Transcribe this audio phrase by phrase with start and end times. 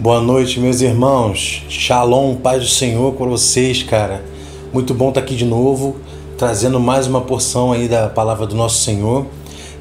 [0.00, 1.62] Boa noite, meus irmãos.
[1.68, 4.24] Shalom, paz do Senhor com vocês, cara.
[4.72, 5.96] Muito bom estar aqui de novo,
[6.38, 9.26] trazendo mais uma porção aí da palavra do nosso Senhor.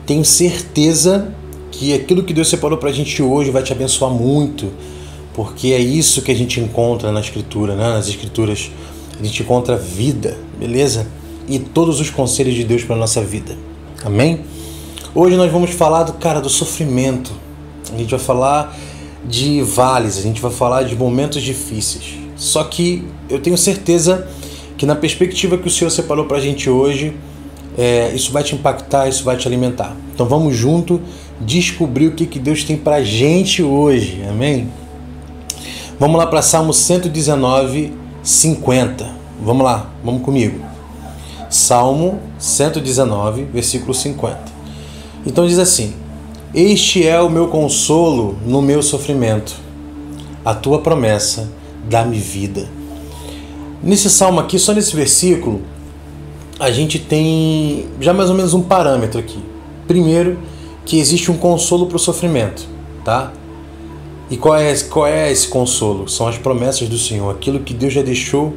[0.05, 1.34] Tenho certeza
[1.71, 4.70] que aquilo que Deus separou pra gente hoje vai te abençoar muito,
[5.34, 7.88] porque é isso que a gente encontra na Escritura, né?
[7.93, 8.70] Nas Escrituras
[9.17, 11.07] a gente encontra vida, beleza?
[11.47, 13.57] E todos os conselhos de Deus para nossa vida.
[14.04, 14.41] Amém?
[15.15, 17.31] Hoje nós vamos falar do cara do sofrimento.
[17.94, 18.77] A gente vai falar
[19.26, 22.18] de vales, a gente vai falar de momentos difíceis.
[22.36, 24.28] Só que eu tenho certeza
[24.78, 27.14] que na perspectiva que o Senhor separou para a gente hoje,
[27.78, 29.95] é, isso vai te impactar, isso vai te alimentar.
[30.14, 31.02] Então vamos junto
[31.40, 34.23] descobrir o que, que Deus tem para a gente hoje.
[34.30, 34.70] Amém?
[36.00, 39.09] Vamos lá para Salmo 119, 50.
[39.42, 40.59] Vamos lá, vamos comigo.
[41.50, 44.40] Salmo 119, versículo 50.
[45.26, 45.94] Então diz assim:
[46.53, 49.55] Este é o meu consolo no meu sofrimento.
[50.44, 51.47] A tua promessa
[51.88, 52.67] dá-me vida.
[53.83, 55.61] Nesse salmo aqui, só nesse versículo,
[56.59, 59.38] a gente tem já mais ou menos um parâmetro aqui.
[59.88, 60.39] Primeiro,
[60.86, 62.67] que existe um consolo para o sofrimento,
[63.05, 63.31] tá?
[64.27, 66.08] E qual é, qual é esse consolo?
[66.08, 68.55] São as promessas do Senhor, aquilo que Deus já deixou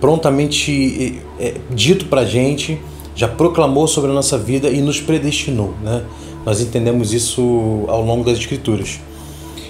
[0.00, 2.80] prontamente é, dito para gente
[3.14, 5.74] já proclamou sobre a nossa vida e nos predestinou.
[5.82, 6.04] Né?
[6.46, 9.00] Nós entendemos isso ao longo das Escrituras.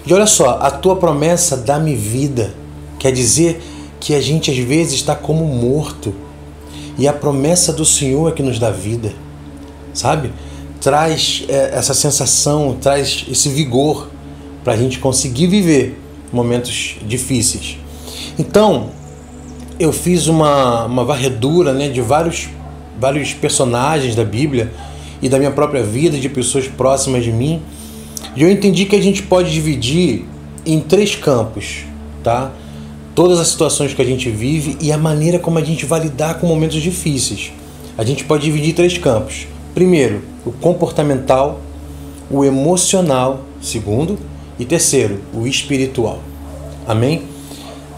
[0.06, 2.54] E olha só, a tua promessa dá-me vida.
[2.98, 3.62] Quer dizer
[3.98, 6.14] que a gente às vezes está como morto.
[6.98, 9.14] E a promessa do Senhor é que nos dá vida.
[9.94, 10.30] Sabe?
[10.78, 14.10] Traz é, essa sensação, traz esse vigor
[14.62, 15.98] para a gente conseguir viver
[16.30, 17.78] momentos difíceis.
[18.38, 18.90] Então,
[19.80, 22.48] eu fiz uma, uma varredura né, de vários
[22.98, 24.72] vários personagens da Bíblia
[25.20, 27.62] e da minha própria vida, de pessoas próximas de mim.
[28.34, 30.24] E eu entendi que a gente pode dividir
[30.64, 31.84] em três campos,
[32.22, 32.52] tá?
[33.14, 36.38] Todas as situações que a gente vive e a maneira como a gente vai lidar
[36.38, 37.52] com momentos difíceis.
[37.96, 39.46] A gente pode dividir em três campos.
[39.74, 41.60] Primeiro, o comportamental,
[42.30, 44.18] o emocional, segundo,
[44.58, 46.18] e terceiro, o espiritual.
[46.86, 47.22] Amém?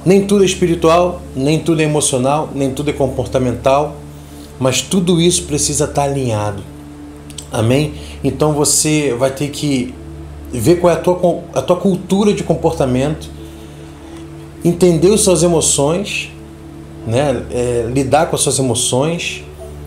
[0.04, 3.96] Nem tudo é espiritual, nem tudo é emocional, nem tudo é comportamental,
[4.58, 6.62] mas tudo isso precisa estar alinhado.
[7.50, 7.94] Amém?
[8.22, 9.94] Então você vai ter que
[10.52, 13.28] ver qual é a tua, a tua cultura de comportamento,
[14.64, 16.30] entender as suas emoções,
[17.06, 17.42] né?
[17.50, 19.44] É, lidar com as suas emoções,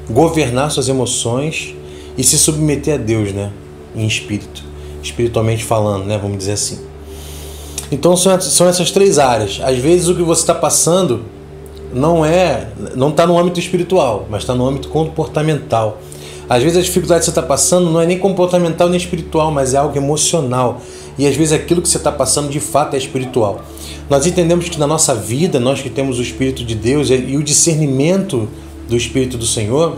[0.10, 1.76] governar suas emoções
[2.18, 3.52] e se submeter a Deus, né?
[3.96, 4.64] Em espírito,
[5.04, 6.18] espiritualmente falando, né?
[6.18, 6.80] Vamos dizer assim.
[7.92, 9.60] Então são, são essas três áreas.
[9.64, 11.26] Às vezes o que você está passando
[11.94, 16.00] não é, não está no âmbito espiritual, mas está no âmbito comportamental.
[16.52, 19.74] Às vezes a dificuldade que você está passando não é nem comportamental nem espiritual, mas
[19.74, 20.82] é algo emocional.
[21.18, 23.62] E às vezes aquilo que você está passando de fato é espiritual.
[24.10, 27.42] Nós entendemos que na nossa vida, nós que temos o Espírito de Deus e o
[27.42, 28.50] discernimento
[28.90, 29.96] do Espírito do Senhor,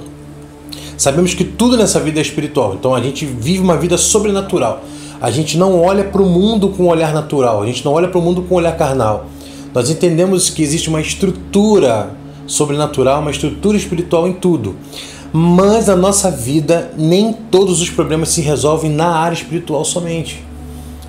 [0.95, 2.75] sabemos que tudo nessa vida é espiritual.
[2.75, 4.83] Então a gente vive uma vida sobrenatural.
[5.19, 8.09] A gente não olha para o mundo com um olhar natural, a gente não olha
[8.09, 9.25] para o mundo com um olhar carnal.
[9.73, 12.11] Nós entendemos que existe uma estrutura
[12.45, 14.75] sobrenatural, uma estrutura espiritual em tudo.
[15.35, 20.45] Mas na nossa vida, nem todos os problemas se resolvem na área espiritual somente.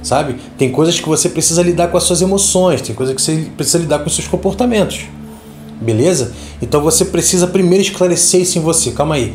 [0.02, 0.36] Sabe?
[0.56, 3.78] Tem coisas que você precisa lidar com as suas emoções, tem coisas que você precisa
[3.78, 5.02] lidar com os seus comportamentos.
[5.78, 6.32] Beleza?
[6.62, 8.92] Então você precisa primeiro esclarecer isso em você.
[8.92, 9.34] Calma aí.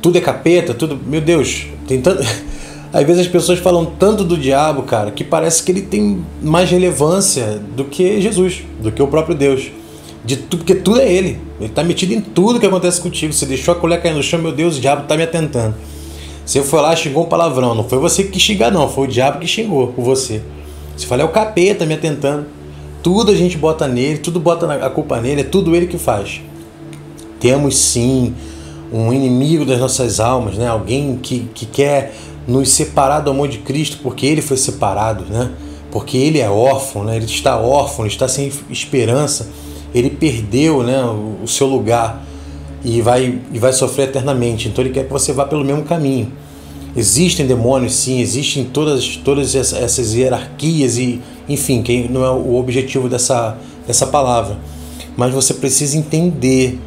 [0.00, 0.98] Tudo é capeta, tudo.
[1.04, 2.22] Meu Deus, tem tanto.
[2.92, 6.70] Às vezes as pessoas falam tanto do diabo, cara, que parece que ele tem mais
[6.70, 9.72] relevância do que Jesus, do que o próprio Deus.
[10.24, 11.40] De tudo, porque tudo é ele.
[11.58, 13.32] Ele está metido em tudo que acontece contigo.
[13.32, 15.74] Você deixou a colher cair no chão, meu Deus, o diabo está me atentando.
[16.44, 17.74] Você foi lá, xingou um palavrão.
[17.74, 18.88] Não foi você que xingar, não.
[18.88, 20.42] Foi o diabo que xingou por você.
[20.96, 22.46] Você fala, é o capeta me atentando.
[23.02, 26.40] Tudo a gente bota nele, tudo bota a culpa nele, é tudo ele que faz.
[27.40, 28.32] Temos sim
[28.92, 30.68] um inimigo das nossas almas, né?
[30.68, 32.14] Alguém que, que quer
[32.46, 35.50] nos separar do amor de Cristo, porque ele foi separado, né?
[35.90, 37.16] Porque ele é órfão, né?
[37.16, 39.48] Ele está órfão, ele está sem esperança,
[39.94, 41.02] ele perdeu, né,
[41.42, 42.24] o seu lugar
[42.84, 44.68] e vai e vai sofrer eternamente.
[44.68, 46.32] Então ele quer que você vá pelo mesmo caminho.
[46.96, 53.08] Existem demônios, sim, existem todas todas essas hierarquias e, enfim, que não é o objetivo
[53.08, 53.56] dessa
[53.86, 54.58] dessa palavra.
[55.16, 56.78] Mas você precisa entender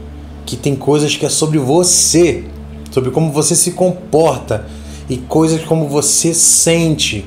[0.46, 2.44] que tem coisas que é sobre você,
[2.92, 4.66] sobre como você se comporta
[5.10, 7.26] e coisas como você sente.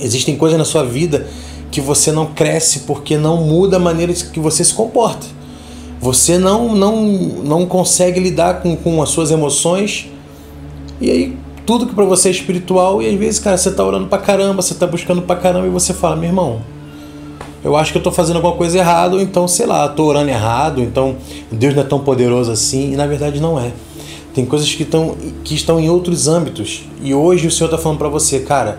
[0.00, 1.26] Existem coisas na sua vida
[1.70, 5.26] que você não cresce porque não muda a maneira que você se comporta.
[6.00, 7.02] Você não não,
[7.44, 10.08] não consegue lidar com, com as suas emoções
[11.00, 11.36] e aí
[11.66, 14.62] tudo que para você é espiritual e às vezes, cara, você tá orando pra caramba,
[14.62, 16.60] você tá buscando pra caramba e você fala, meu irmão,
[17.64, 20.30] eu acho que eu estou fazendo alguma coisa errada, ou então, sei lá, estou orando
[20.30, 21.16] errado, então
[21.50, 23.72] Deus não é tão poderoso assim, e na verdade não é.
[24.32, 26.82] Tem coisas que, estão que estão em outros âmbitos.
[27.02, 28.78] E hoje o Senhor está falando para você, cara,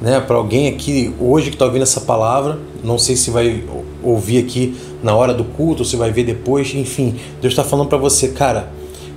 [0.00, 3.64] né, para alguém aqui hoje que está ouvindo essa palavra, não sei se vai
[4.02, 7.88] ouvir aqui na hora do culto, ou se vai ver depois, enfim, Deus está falando
[7.88, 8.70] para você, cara,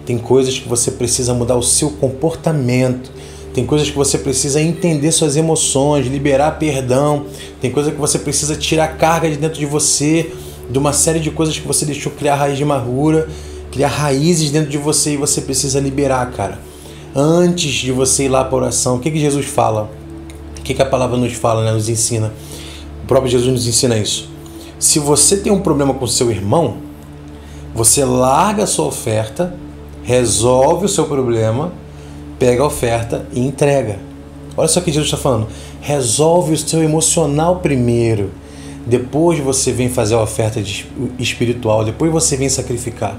[0.05, 3.11] tem coisas que você precisa mudar o seu comportamento,
[3.53, 7.25] tem coisas que você precisa entender suas emoções, liberar perdão,
[7.59, 10.31] tem coisas que você precisa tirar carga de dentro de você,
[10.69, 13.27] de uma série de coisas que você deixou criar raiz de amargura,
[13.71, 16.59] criar raízes dentro de você e você precisa liberar, cara.
[17.13, 20.00] Antes de você ir lá para oração, o que, que Jesus fala?
[20.61, 21.71] O que, que a palavra nos fala, né?
[21.71, 22.31] nos ensina?
[23.03, 24.29] O próprio Jesus nos ensina isso.
[24.77, 26.77] Se você tem um problema com seu irmão,
[27.73, 29.55] você larga a sua oferta,
[30.03, 31.73] resolve o seu problema,
[32.37, 33.99] pega a oferta e entrega.
[34.55, 35.47] Olha só o que Jesus está falando.
[35.81, 38.29] Resolve o seu emocional primeiro.
[38.85, 40.61] Depois você vem fazer a oferta
[41.17, 41.83] espiritual.
[41.83, 43.17] Depois você vem sacrificar.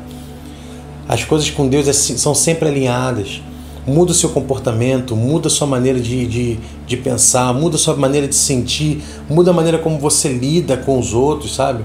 [1.08, 3.42] As coisas com Deus é são sempre alinhadas
[3.86, 7.96] muda o seu comportamento, muda a sua maneira de, de, de pensar, muda a sua
[7.96, 11.84] maneira de sentir, muda a maneira como você lida com os outros, sabe?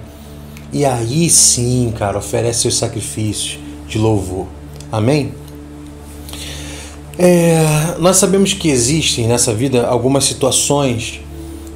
[0.71, 4.47] E aí sim, cara, oferece seus sacrifícios de louvor.
[4.91, 5.31] Amém?
[7.17, 11.21] É, nós sabemos que existem nessa vida algumas situações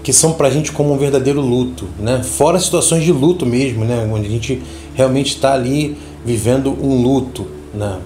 [0.04, 2.22] que são para a gente como um verdadeiro luto, né?
[2.24, 4.08] Fora situações de luto mesmo, né?
[4.12, 4.62] Onde a gente
[4.94, 8.00] realmente está ali vivendo um luto, né?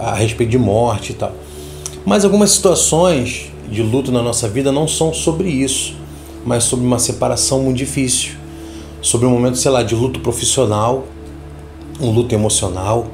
[0.00, 1.32] a respeito de morte e tal.
[2.04, 5.94] Mas algumas situações de luto na nossa vida não são sobre isso,
[6.44, 8.32] mas sobre uma separação muito difícil,
[9.02, 11.04] sobre um momento, sei lá, de luto profissional,
[12.00, 13.06] um luto emocional,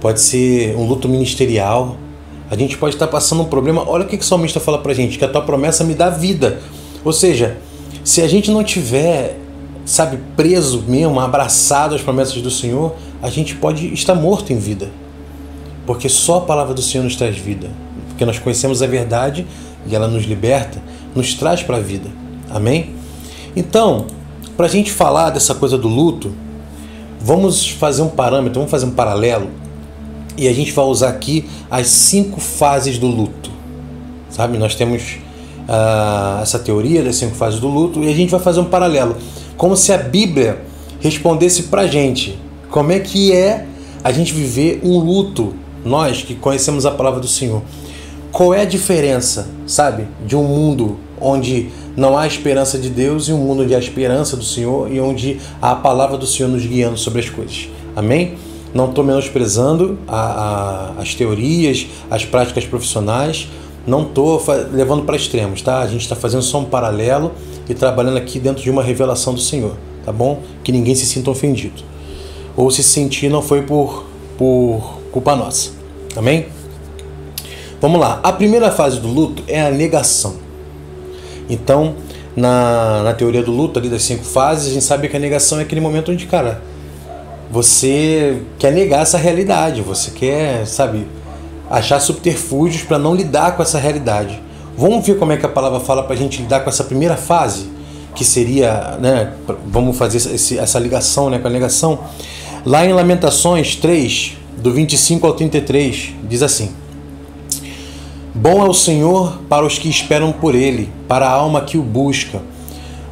[0.00, 1.96] pode ser um luto ministerial.
[2.50, 3.84] A gente pode estar passando um problema.
[3.88, 6.10] Olha o que, que o salmista fala pra gente: que a tua promessa me dá
[6.10, 6.60] vida.
[7.04, 7.58] Ou seja,
[8.04, 9.38] se a gente não tiver,
[9.84, 14.90] sabe, preso mesmo, abraçado às promessas do Senhor, a gente pode estar morto em vida
[15.88, 17.70] porque só a palavra do Senhor nos traz vida.
[18.18, 19.46] Porque nós conhecemos a verdade
[19.86, 20.82] e ela nos liberta,
[21.14, 22.10] nos traz para a vida.
[22.50, 22.90] Amém?
[23.54, 24.08] Então,
[24.56, 26.32] para a gente falar dessa coisa do luto,
[27.20, 29.48] vamos fazer um parâmetro, vamos fazer um paralelo
[30.36, 33.52] e a gente vai usar aqui as cinco fases do luto.
[34.30, 34.58] Sabe?
[34.58, 35.18] Nós temos
[35.68, 39.16] uh, essa teoria das cinco fases do luto e a gente vai fazer um paralelo,
[39.56, 40.60] como se a Bíblia
[40.98, 42.36] respondesse para a gente
[42.68, 43.64] como é que é
[44.02, 45.54] a gente viver um luto
[45.84, 47.62] nós que conhecemos a palavra do Senhor,
[48.32, 53.32] qual é a diferença, sabe, de um mundo onde não há esperança de Deus e
[53.32, 56.64] um mundo onde há esperança do Senhor e onde há a palavra do Senhor nos
[56.64, 57.68] guiando sobre as coisas.
[57.96, 58.34] Amém?
[58.72, 60.20] Não estou menosprezando a,
[60.96, 63.48] a, as teorias, as práticas profissionais,
[63.86, 64.42] não estou
[64.72, 65.80] levando para extremos, tá?
[65.80, 67.32] A gente está fazendo só um paralelo
[67.68, 69.74] e trabalhando aqui dentro de uma revelação do Senhor,
[70.04, 70.42] tá bom?
[70.62, 71.82] Que ninguém se sinta ofendido.
[72.54, 74.04] Ou se sentir não foi por,
[74.36, 75.70] por culpa nossa.
[76.14, 76.57] Amém?
[77.80, 78.20] Vamos lá.
[78.22, 80.36] A primeira fase do luto é a negação.
[81.48, 81.94] Então,
[82.36, 85.58] na, na teoria do luto, ali das cinco fases, a gente sabe que a negação
[85.58, 86.62] é aquele momento onde, cara,
[87.50, 91.06] você quer negar essa realidade, você quer, sabe,
[91.70, 94.40] achar subterfúgios para não lidar com essa realidade.
[94.76, 97.16] Vamos ver como é que a palavra fala para a gente lidar com essa primeira
[97.16, 97.70] fase,
[98.14, 99.32] que seria, né,
[99.66, 102.00] vamos fazer esse, essa ligação né, com a negação.
[102.66, 106.70] Lá em Lamentações 3, do 25 ao 33, diz assim:
[108.40, 111.82] Bom é o Senhor para os que esperam por Ele, para a alma que o
[111.82, 112.40] busca.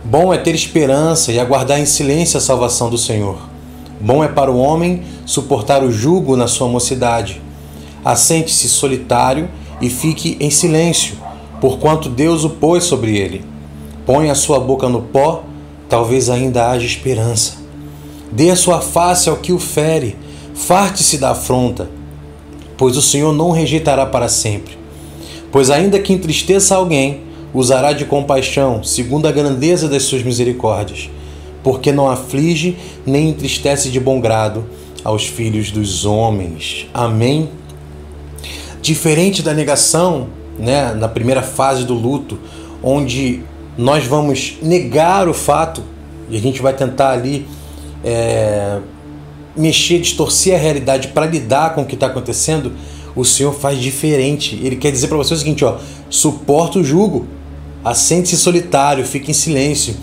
[0.04, 3.36] Bom é ter esperança e aguardar em silêncio a salvação do Senhor.
[4.00, 7.42] Bom é para o homem suportar o jugo na sua mocidade.
[8.04, 9.48] Assente-se solitário
[9.80, 11.16] e fique em silêncio,
[11.60, 13.44] porquanto Deus o pôs sobre ele.
[14.06, 15.42] Põe a sua boca no pó,
[15.88, 17.54] talvez ainda haja esperança.
[18.30, 20.16] Dê a sua face ao que o fere
[20.54, 21.90] Farte-se da afronta,
[22.78, 24.75] pois o Senhor não rejeitará para sempre.
[25.50, 27.22] Pois ainda que entristeça alguém,
[27.52, 31.08] usará de compaixão, segundo a grandeza das suas misericórdias,
[31.62, 32.76] porque não aflige
[33.06, 34.66] nem entristece de bom grado
[35.02, 36.88] aos filhos dos homens.
[36.92, 37.48] Amém.
[38.82, 42.38] Diferente da negação, né, na primeira fase do luto,
[42.82, 43.42] onde
[43.76, 45.82] nós vamos negar o fato
[46.30, 47.46] e a gente vai tentar ali
[48.04, 48.78] é,
[49.56, 52.72] mexer, distorcer a realidade para lidar com o que está acontecendo,
[53.16, 54.60] o Senhor faz diferente.
[54.62, 55.78] Ele quer dizer para você o seguinte: ó,
[56.10, 57.26] suporta o jugo,
[57.82, 59.96] assente-se solitário, fique em silêncio,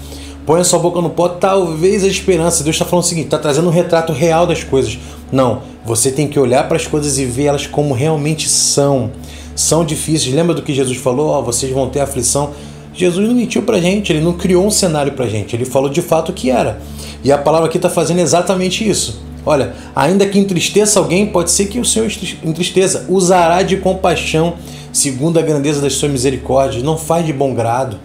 [0.46, 2.64] põe sua boca no pó, talvez a esperança.
[2.64, 4.98] Deus está falando o seguinte: está trazendo um retrato real das coisas.
[5.32, 9.12] Não, você tem que olhar para as coisas e ver elas como realmente são.
[9.56, 10.34] São difíceis.
[10.34, 11.30] Lembra do que Jesus falou?
[11.30, 12.52] Ó, vocês vão ter aflição.
[12.94, 16.02] Jesus não mentiu pra gente, ele não criou um cenário pra gente, ele falou de
[16.02, 16.80] fato o que era.
[17.24, 19.24] E a palavra aqui está fazendo exatamente isso.
[19.46, 22.12] Olha, ainda que entristeça alguém, pode ser que o Senhor
[22.44, 23.06] entristeça.
[23.10, 24.56] Usará de compaixão,
[24.92, 26.84] segundo a grandeza das suas misericórdias.
[26.84, 28.00] Não faz de bom grado.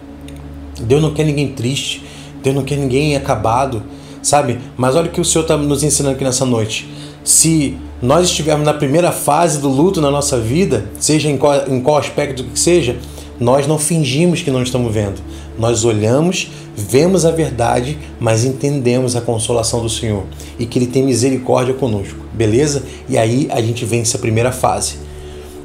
[0.79, 2.03] Deus não quer ninguém triste.
[2.43, 3.83] Deus não quer ninguém acabado,
[4.21, 4.59] sabe?
[4.77, 6.89] Mas olha o que o Senhor está nos ensinando aqui nessa noite.
[7.23, 11.81] Se nós estivermos na primeira fase do luto na nossa vida, seja em qual, em
[11.81, 12.97] qual aspecto que seja,
[13.39, 15.21] nós não fingimos que não estamos vendo.
[15.57, 20.23] Nós olhamos, vemos a verdade, mas entendemos a consolação do Senhor
[20.57, 22.83] e que Ele tem misericórdia conosco, beleza?
[23.07, 24.95] E aí a gente vence a primeira fase,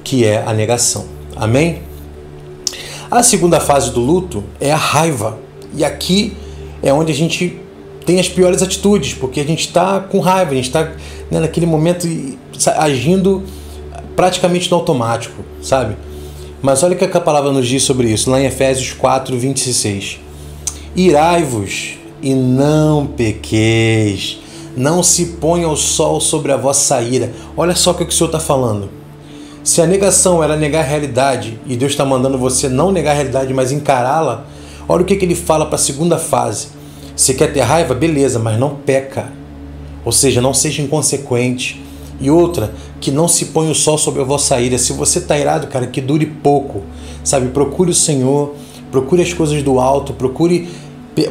[0.03, 1.07] que é a negação.
[1.37, 1.81] Amém?
[3.11, 5.39] A segunda fase do luto é a raiva.
[5.77, 6.37] E aqui
[6.83, 7.59] é onde a gente
[8.05, 10.93] tem as piores atitudes, porque a gente está com raiva, a gente está
[11.31, 12.07] né, naquele momento
[12.77, 13.43] agindo
[14.15, 15.97] praticamente no automático, sabe?
[16.65, 20.19] Mas olha o que a palavra nos diz sobre isso, lá em Efésios 4, 26.
[20.97, 24.39] Irai-vos e não pequeis,
[24.75, 27.35] não se ponha o sol sobre a vossa ira.
[27.55, 28.89] Olha só o que o Senhor está falando.
[29.63, 33.17] Se a negação era negar a realidade e Deus está mandando você não negar a
[33.17, 34.47] realidade, mas encará-la,
[34.89, 36.69] olha o que, que ele fala para a segunda fase.
[37.15, 37.93] Você quer ter raiva?
[37.93, 39.31] Beleza, mas não peca.
[40.03, 41.84] Ou seja, não seja inconsequente.
[42.21, 44.79] E outra, que não se ponha o sol sobre a vossa ira.
[44.79, 46.83] Se você está irado, cara, que dure pouco.
[47.23, 47.49] Sabe?
[47.49, 48.55] Procure o Senhor,
[48.91, 50.69] procure as coisas do alto, procure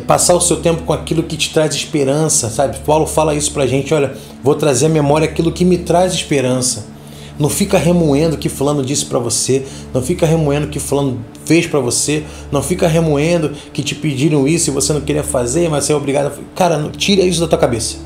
[0.08, 2.78] passar o seu tempo com aquilo que te traz esperança, sabe?
[2.86, 6.88] Paulo fala isso pra gente, olha, vou trazer à memória aquilo que me traz esperança.
[7.38, 11.80] Não fica remoendo que fulano disse para você, não fica remoendo que fulano fez para
[11.80, 15.94] você, não fica remoendo que te pediram isso e você não queria fazer, mas você
[15.94, 16.32] é obrigado a...
[16.56, 17.98] Cara, tira isso da tua cabeça.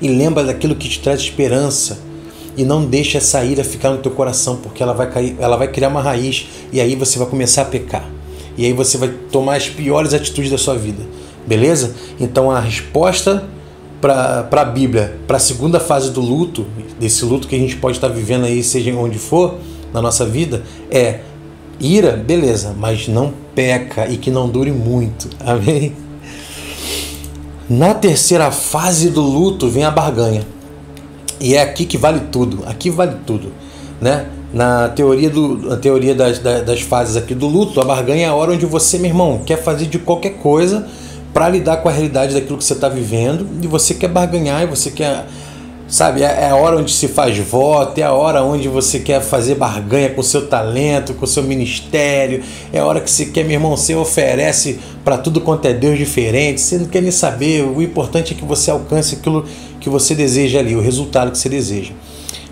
[0.00, 1.98] E lembra daquilo que te traz esperança.
[2.56, 5.68] E não deixa essa ira ficar no teu coração, porque ela vai cair, ela vai
[5.68, 8.08] criar uma raiz e aí você vai começar a pecar.
[8.56, 11.04] E aí você vai tomar as piores atitudes da sua vida.
[11.46, 11.94] Beleza?
[12.18, 13.44] Então a resposta
[14.00, 16.66] para a Bíblia, para a segunda fase do luto,
[16.98, 19.56] desse luto que a gente pode estar vivendo aí, seja onde for,
[19.92, 21.20] na nossa vida, é
[21.80, 25.28] ira, beleza, mas não peca e que não dure muito.
[25.40, 25.92] Amém?
[27.68, 30.46] Na terceira fase do luto vem a barganha.
[31.40, 32.62] E é aqui que vale tudo.
[32.66, 33.52] Aqui vale tudo,
[34.00, 34.26] né?
[34.54, 38.34] Na teoria, do, na teoria das, das fases aqui do luto, a barganha é a
[38.34, 40.86] hora onde você, meu irmão, quer fazer de qualquer coisa
[41.34, 44.66] para lidar com a realidade daquilo que você está vivendo e você quer barganhar e
[44.66, 45.26] você quer
[45.88, 49.20] sabe é, é a hora onde se faz voto é a hora onde você quer
[49.20, 52.42] fazer barganha com seu talento com seu ministério.
[52.72, 55.96] É a hora que você quer meu irmão você oferece para tudo quanto é Deus
[55.96, 56.60] diferente.
[56.60, 59.44] Você não quer nem saber o importante é que você alcance aquilo
[59.80, 61.92] que você deseja ali o resultado que você deseja.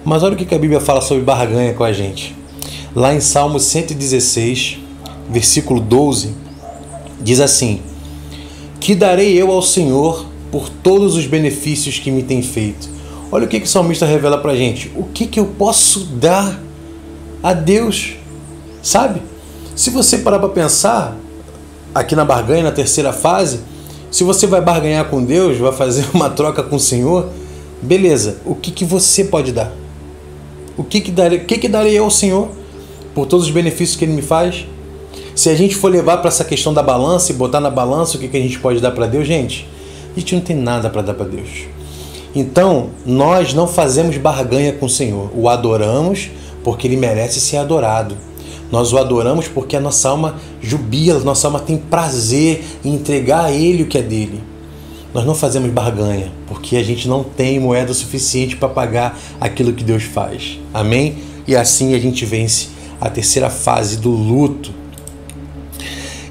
[0.04, 2.36] Mas olha o que a Bíblia fala sobre barganha com a gente.
[2.94, 4.78] Lá em Salmo 116
[5.28, 6.34] versículo 12
[7.20, 7.80] diz assim
[8.78, 12.93] que darei eu ao Senhor por todos os benefícios que me tem feito?
[13.34, 14.92] Olha o que, que o salmista revela para gente.
[14.94, 16.56] O que, que eu posso dar
[17.42, 18.14] a Deus?
[18.80, 19.20] Sabe?
[19.74, 21.16] Se você parar para pensar,
[21.92, 23.58] aqui na barganha, na terceira fase,
[24.08, 27.28] se você vai barganhar com Deus, vai fazer uma troca com o Senhor,
[27.82, 29.72] beleza, o que, que você pode dar?
[30.76, 32.50] O que, que, darei, que, que darei eu ao Senhor
[33.16, 34.64] por todos os benefícios que Ele me faz?
[35.34, 38.20] Se a gente for levar para essa questão da balança e botar na balança o
[38.20, 39.68] que, que a gente pode dar para Deus, gente,
[40.16, 41.66] a gente não tem nada para dar para Deus.
[42.34, 45.30] Então, nós não fazemos barganha com o Senhor.
[45.34, 46.30] O adoramos
[46.62, 48.16] porque ele merece ser adorado.
[48.72, 53.52] Nós o adoramos porque a nossa alma jubila, nossa alma tem prazer em entregar a
[53.52, 54.42] Ele o que é dele.
[55.12, 59.84] Nós não fazemos barganha porque a gente não tem moeda suficiente para pagar aquilo que
[59.84, 60.58] Deus faz.
[60.72, 61.18] Amém?
[61.46, 62.68] E assim a gente vence
[63.00, 64.72] a terceira fase do luto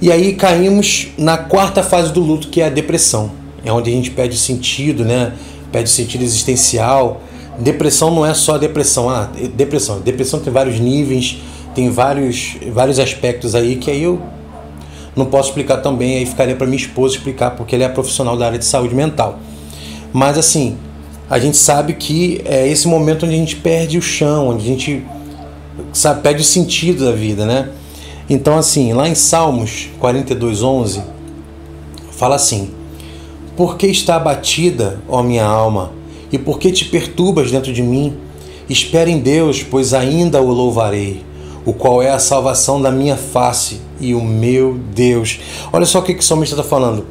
[0.03, 3.31] e aí caímos na quarta fase do luto, que é a depressão.
[3.63, 5.31] É onde a gente perde sentido, né?
[5.73, 7.21] Perde sentido existencial.
[7.59, 9.09] Depressão não é só depressão.
[9.09, 9.99] Ah, depressão.
[9.99, 11.39] Depressão tem vários níveis,
[11.75, 14.21] tem vários, vários aspectos aí que aí eu
[15.15, 18.45] não posso explicar também, aí ficaria para minha esposa explicar, porque ela é profissional da
[18.45, 19.39] área de saúde mental.
[20.13, 20.77] Mas assim,
[21.29, 24.67] a gente sabe que é esse momento onde a gente perde o chão, onde a
[24.67, 25.03] gente
[25.91, 27.69] sabe, perde o sentido da vida, né?
[28.29, 31.01] Então, assim, lá em Salmos 42:11
[32.11, 32.69] fala assim:
[33.55, 35.91] Por que está abatida, ó minha alma,
[36.31, 38.15] e por que te perturbas dentro de mim?
[38.67, 41.23] Espera em Deus, pois ainda o louvarei,
[41.63, 45.39] o qual é a salvação da minha face e o meu Deus.
[45.71, 47.05] Olha só o que, que o salmista está falando.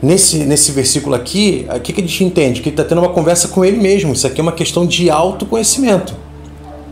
[0.00, 2.60] Nesse, nesse versículo aqui, o que, que a gente entende?
[2.60, 4.12] Que ele está tendo uma conversa com ele mesmo.
[4.12, 6.14] Isso aqui é uma questão de autoconhecimento.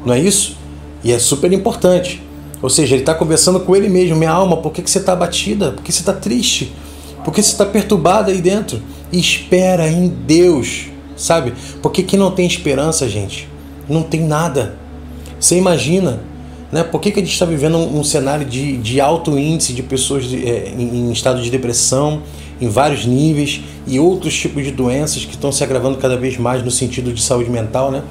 [0.05, 0.57] Não é isso?
[1.05, 2.21] E é super importante.
[2.61, 4.17] Ou seja, ele está conversando com ele mesmo.
[4.17, 5.73] Minha alma, por que, que você está abatida?
[5.73, 6.73] Por que você está triste?
[7.25, 8.83] Por que você está perturbada aí dentro?
[9.11, 11.55] Espera em Deus, sabe?
[11.81, 13.49] Porque quem não tem esperança, gente,
[13.89, 14.77] não tem nada.
[15.41, 16.21] Você imagina,
[16.71, 16.83] né?
[16.85, 19.83] Por que, que a gente está vivendo um, um, cenário de, de alto índice de
[19.83, 22.23] pessoas de, é, em, em estado de depressão,
[22.61, 26.63] em vários níveis, e outros tipos de doenças que estão se agravando cada vez mais
[26.63, 28.03] no sentido de saúde mental, né?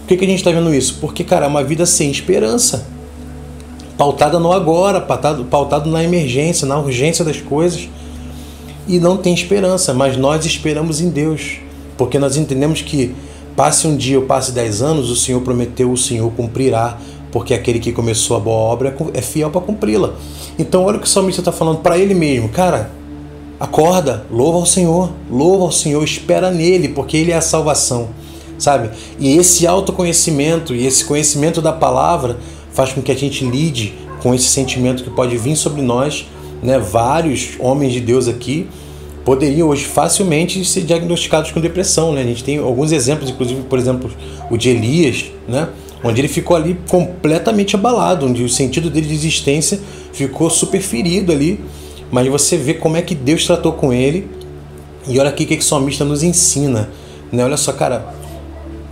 [0.00, 0.98] Por que, que a gente está vendo isso?
[1.00, 2.86] Porque, cara, é uma vida sem esperança.
[3.98, 7.88] Pautada no agora, pautado, pautado na emergência, na urgência das coisas.
[8.88, 11.58] E não tem esperança, mas nós esperamos em Deus.
[11.96, 13.14] Porque nós entendemos que
[13.54, 16.98] passe um dia ou passe dez anos, o Senhor prometeu, o Senhor cumprirá.
[17.30, 20.14] Porque aquele que começou a boa obra é fiel para cumpri-la.
[20.58, 22.48] Então, olha o que o salmista está falando para ele mesmo.
[22.48, 22.90] Cara,
[23.60, 28.08] acorda, louva ao Senhor, louva ao Senhor, espera nele, porque ele é a salvação
[28.58, 28.90] sabe?
[29.18, 32.38] E esse autoconhecimento e esse conhecimento da palavra
[32.72, 36.26] faz com que a gente lide com esse sentimento que pode vir sobre nós,
[36.62, 36.78] né?
[36.78, 38.66] Vários homens de Deus aqui
[39.24, 42.22] poderiam hoje facilmente ser diagnosticados com depressão, né?
[42.22, 44.10] A gente tem alguns exemplos, inclusive, por exemplo,
[44.50, 45.68] o de Elias, né?
[46.02, 49.80] Onde ele ficou ali completamente abalado, onde o sentido dele de existência
[50.12, 51.60] ficou super ferido ali.
[52.10, 54.28] Mas você vê como é que Deus tratou com ele.
[55.06, 56.88] E olha aqui o que o salmista nos ensina.
[57.30, 57.44] Né?
[57.44, 58.14] Olha só, cara,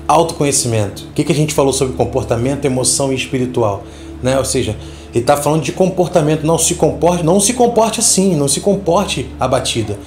[0.07, 1.07] autoconhecimento.
[1.11, 3.85] O que, que a gente falou sobre comportamento, emoção e espiritual?
[4.23, 4.37] Né?
[4.39, 4.77] Ou seja,
[5.17, 6.47] ele está falando de comportamento.
[6.47, 9.99] Não se comporte, não se comporte assim, não se comporte abatida.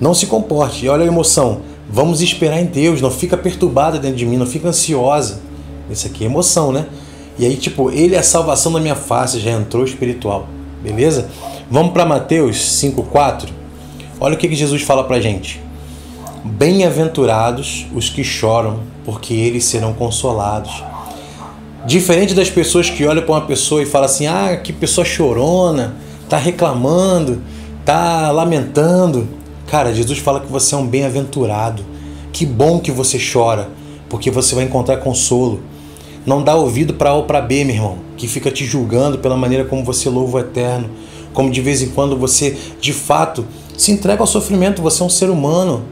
[0.00, 0.86] Não se comporte.
[0.86, 1.62] E olha a emoção.
[1.90, 3.00] Vamos esperar em Deus.
[3.00, 5.40] Não fica perturbada dentro de mim, não fica ansiosa.
[5.90, 6.86] Isso aqui é emoção, né?
[7.36, 10.46] E aí, tipo, ele é a salvação da minha face, já entrou espiritual.
[10.80, 11.28] Beleza?
[11.68, 13.48] Vamos para Mateus 5,4.
[14.20, 15.60] Olha o que, que Jesus fala pra gente.
[16.44, 20.84] Bem-aventurados os que choram, porque eles serão consolados.
[21.86, 25.94] Diferente das pessoas que olham para uma pessoa e falam assim: ah, que pessoa chorona,
[26.28, 27.42] tá reclamando,
[27.84, 29.28] tá lamentando.
[29.66, 31.84] Cara, Jesus fala que você é um bem-aventurado.
[32.32, 33.68] Que bom que você chora,
[34.08, 35.60] porque você vai encontrar consolo.
[36.24, 39.36] Não dá ouvido para A ou para B, meu irmão, que fica te julgando pela
[39.36, 40.88] maneira como você louva o eterno,
[41.34, 44.80] como de vez em quando você, de fato, se entrega ao sofrimento.
[44.80, 45.84] Você é um ser humano,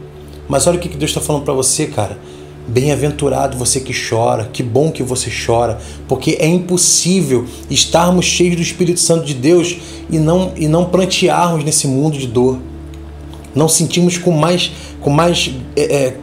[0.49, 2.19] mas olha o que Deus está falando para você, cara.
[2.66, 8.62] Bem-aventurado você que chora, que bom que você chora, porque é impossível estarmos cheios do
[8.62, 9.77] Espírito Santo de Deus
[10.09, 12.59] e não, e não prantearmos nesse mundo de dor.
[13.55, 14.70] Não sentimos com mais,
[15.01, 16.16] com mais, é, é,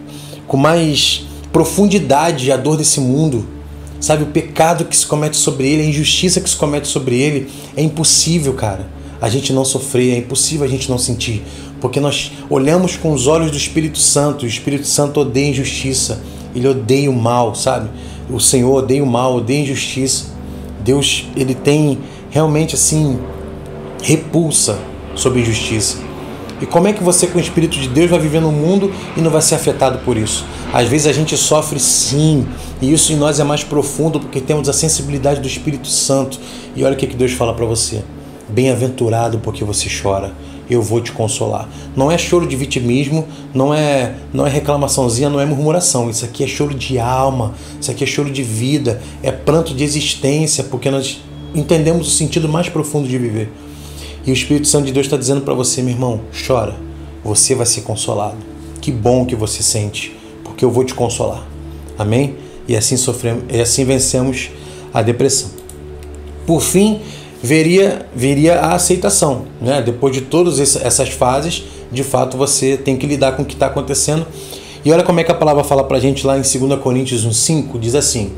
[0.47, 3.45] com mais profundidade a dor desse mundo.
[3.99, 7.49] Sabe, o pecado que se comete sobre ele, a injustiça que se comete sobre ele,
[7.75, 11.44] é impossível, cara a gente não sofrer, é impossível a gente não sentir,
[11.82, 16.22] porque nós olhamos com os olhos do Espírito Santo, o Espírito Santo odeia injustiça,
[16.56, 17.90] ele odeia o mal, sabe?
[18.30, 20.26] O Senhor odeia o mal, odeia injustiça.
[20.84, 23.20] Deus, ele tem realmente assim
[24.02, 24.80] repulsa
[25.16, 25.98] sobre injustiça.
[26.62, 29.22] E como é que você, com o Espírito de Deus, vai viver no mundo e
[29.22, 30.46] não vai ser afetado por isso?
[30.74, 32.46] Às vezes a gente sofre sim,
[32.82, 36.40] e isso em nós é mais profundo porque temos a sensibilidade do Espírito Santo.
[36.76, 38.04] E olha o que Deus fala para você.
[38.50, 40.34] Bem-aventurado porque você chora,
[40.70, 41.68] eu vou te consolar.
[41.96, 46.10] Não é choro de vitimismo, não é, não é reclamaçãozinha, não é murmuração.
[46.10, 49.84] Isso aqui é choro de alma, isso aqui é choro de vida, é pranto de
[49.84, 51.22] existência, porque nós
[51.56, 53.52] entendemos o sentido mais profundo de viver.
[54.26, 56.76] E o Espírito Santo de Deus está dizendo para você, meu irmão, chora,
[57.24, 58.38] você vai ser consolado.
[58.82, 61.44] Que bom que você sente, porque eu vou te consolar.
[61.98, 62.36] Amém?
[62.68, 64.52] E assim sofremos, e assim vencemos
[64.94, 65.50] a depressão.
[66.46, 67.00] Por fim,
[67.41, 69.43] veria, viria a aceitação.
[69.62, 69.82] Né?
[69.82, 73.67] Depois de todas essas fases, de fato você tem que lidar com o que está
[73.67, 74.25] acontecendo.
[74.84, 77.25] E olha como é que a palavra fala para a gente lá em 2 Coríntios
[77.25, 78.32] 1,5: diz assim: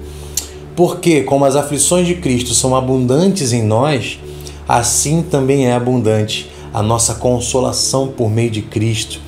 [0.75, 4.19] Porque, como as aflições de Cristo são abundantes em nós,
[4.67, 9.19] assim também é abundante a nossa consolação por meio de Cristo.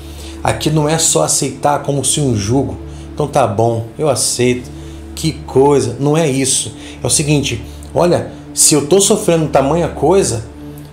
[0.42, 2.76] Aqui não é só aceitar como se um jugo.
[3.14, 4.70] Então tá bom, eu aceito.
[5.14, 6.74] Que coisa, não é isso.
[7.02, 7.62] É o seguinte,
[7.94, 10.44] olha, se eu estou sofrendo tamanha coisa,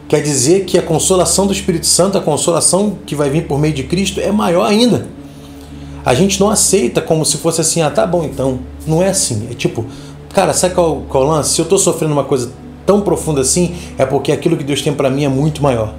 [0.07, 3.73] quer dizer que a consolação do Espírito Santo, a consolação que vai vir por meio
[3.73, 5.07] de Cristo, é maior ainda.
[6.03, 8.59] A gente não aceita como se fosse assim, ah, tá bom então.
[8.87, 9.47] Não é assim.
[9.51, 9.85] É tipo,
[10.33, 11.53] cara, sabe qual, qual lance?
[11.53, 12.51] Se eu estou sofrendo uma coisa
[12.83, 15.93] tão profunda assim, é porque aquilo que Deus tem para mim é muito maior.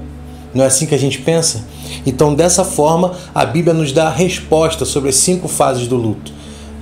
[0.52, 1.64] Não é assim que a gente pensa?
[2.04, 6.32] Então, dessa forma, a Bíblia nos dá a resposta sobre as cinco fases do luto.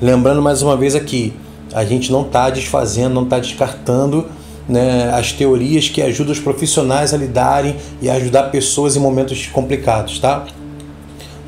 [0.01, 1.35] Lembrando mais uma vez aqui,
[1.75, 4.27] a gente não está desfazendo, não está descartando
[4.71, 9.49] né, as teorias que ajudam os profissionais a lidarem e a ajudar pessoas em momentos
[9.49, 10.47] complicados, tá?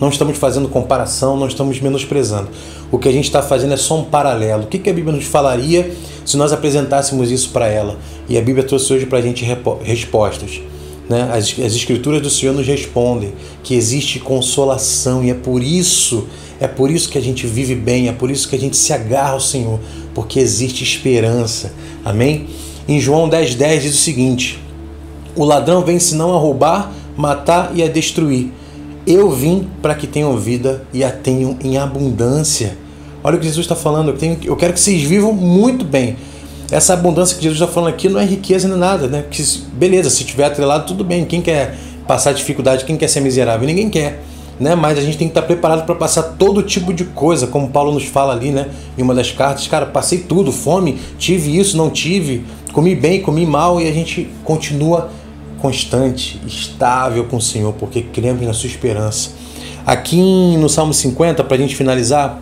[0.01, 2.49] Não estamos fazendo comparação, não estamos menosprezando.
[2.91, 4.65] O que a gente está fazendo é só um paralelo.
[4.65, 5.93] O que, que a Bíblia nos falaria
[6.25, 7.97] se nós apresentássemos isso para ela?
[8.29, 9.47] E a Bíblia trouxe hoje para a gente
[9.85, 10.61] respostas.
[11.09, 11.31] Né?
[11.33, 13.33] As, as Escrituras do Senhor nos respondem
[13.63, 16.27] que existe consolação e é por isso,
[16.59, 18.93] é por isso que a gente vive bem, é por isso que a gente se
[18.93, 19.79] agarra ao Senhor,
[20.13, 21.73] porque existe esperança.
[22.05, 22.49] Amém?
[22.89, 24.61] Em João 10,10 10 diz o seguinte:
[25.37, 28.51] O ladrão vem senão a roubar, matar e a destruir.
[29.07, 32.77] Eu vim para que tenham vida e a tenham em abundância.
[33.25, 34.09] Olha o que Jesus está falando.
[34.09, 36.17] Eu, tenho, eu quero que vocês vivam muito bem.
[36.71, 39.23] Essa abundância que Jesus está falando aqui não é riqueza nem nada, né?
[39.23, 41.25] Porque, beleza, se tiver atrelado, tudo bem.
[41.25, 43.67] Quem quer passar dificuldade, quem quer ser miserável?
[43.67, 44.23] Ninguém quer.
[44.63, 44.77] Né?
[44.77, 47.91] Mas a gente tem que estar preparado para passar todo tipo de coisa, como Paulo
[47.93, 48.69] nos fala ali, né?
[48.97, 53.45] Em uma das cartas, cara, passei tudo, fome, tive isso, não tive, comi bem, comi
[53.45, 55.11] mal, e a gente continua
[55.59, 59.31] constante, estável com o Senhor, porque cremos na sua esperança.
[59.85, 62.41] Aqui no Salmo 50, para a gente finalizar,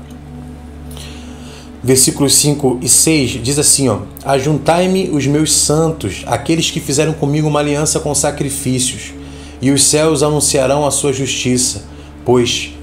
[1.83, 7.48] versículos 5 e 6 diz assim: ó, Ajuntai-me os meus santos, aqueles que fizeram comigo
[7.48, 9.14] uma aliança com sacrifícios,
[9.62, 11.88] e os céus anunciarão a sua justiça,
[12.24, 12.74] pois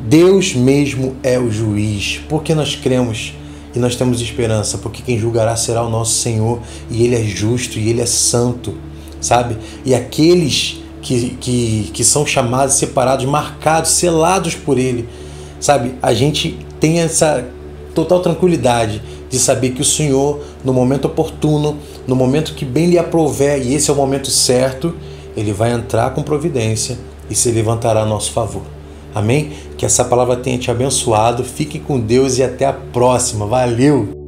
[0.00, 2.20] Deus mesmo é o juiz.
[2.28, 3.34] Porque nós cremos
[3.74, 7.78] e nós temos esperança, porque quem julgará será o nosso Senhor, e Ele é justo
[7.78, 8.74] e Ele é santo,
[9.20, 9.56] sabe?
[9.84, 15.08] E aqueles que, que, que são chamados, separados, marcados, selados por Ele,
[15.58, 15.94] sabe?
[16.02, 17.46] A gente tem essa
[17.94, 22.98] total tranquilidade de saber que o Senhor, no momento oportuno, no momento que bem lhe
[22.98, 24.94] aprouver, e esse é o momento certo,
[25.34, 26.98] ele vai entrar com providência
[27.30, 28.62] e se levantará a nosso favor.
[29.14, 29.52] Amém?
[29.76, 31.44] Que essa palavra tenha te abençoado.
[31.44, 33.46] Fique com Deus e até a próxima.
[33.46, 34.21] Valeu!